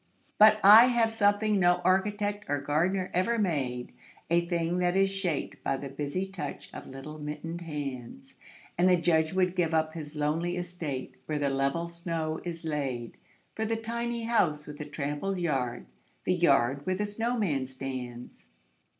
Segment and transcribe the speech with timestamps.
[0.39, 3.93] But I have something no architect or gardener ever made,
[4.31, 8.33] A thing that is shaped by the busy touch of little mittened hands:
[8.79, 13.17] And the Judge would give up his lonely estate, where the level snow is laid
[13.53, 15.85] For the tiny house with the trampled yard,
[16.23, 18.47] the yard where the snowman stands.